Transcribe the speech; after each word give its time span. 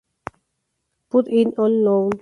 Put 1.11 1.27
it 1.27 1.53
on 1.59 1.83
loud. 1.85 2.19